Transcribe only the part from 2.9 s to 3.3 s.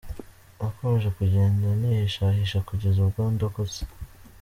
ubwo